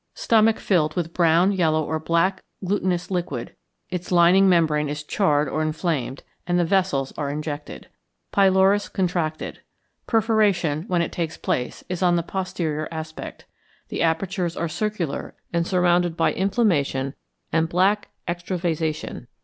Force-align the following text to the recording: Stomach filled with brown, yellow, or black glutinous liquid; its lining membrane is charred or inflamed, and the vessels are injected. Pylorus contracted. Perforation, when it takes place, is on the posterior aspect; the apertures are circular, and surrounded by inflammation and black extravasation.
Stomach 0.15 0.57
filled 0.57 0.95
with 0.95 1.13
brown, 1.13 1.51
yellow, 1.51 1.83
or 1.83 1.99
black 1.99 2.41
glutinous 2.65 3.11
liquid; 3.11 3.55
its 3.91 4.11
lining 4.11 4.49
membrane 4.49 4.89
is 4.89 5.03
charred 5.03 5.47
or 5.47 5.61
inflamed, 5.61 6.23
and 6.47 6.57
the 6.57 6.65
vessels 6.65 7.13
are 7.19 7.29
injected. 7.29 7.87
Pylorus 8.31 8.89
contracted. 8.89 9.59
Perforation, 10.07 10.85
when 10.87 11.03
it 11.03 11.11
takes 11.11 11.37
place, 11.37 11.83
is 11.87 12.01
on 12.01 12.15
the 12.15 12.23
posterior 12.23 12.87
aspect; 12.91 13.45
the 13.89 14.01
apertures 14.01 14.57
are 14.57 14.67
circular, 14.67 15.35
and 15.53 15.67
surrounded 15.67 16.17
by 16.17 16.33
inflammation 16.33 17.13
and 17.53 17.69
black 17.69 18.07
extravasation. 18.27 19.27